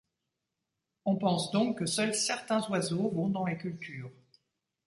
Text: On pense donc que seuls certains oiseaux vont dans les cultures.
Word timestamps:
On 1.05 1.15
pense 1.17 1.51
donc 1.51 1.77
que 1.77 1.85
seuls 1.85 2.15
certains 2.15 2.67
oiseaux 2.71 3.09
vont 3.11 3.29
dans 3.29 3.45
les 3.45 3.55
cultures. 3.59 4.09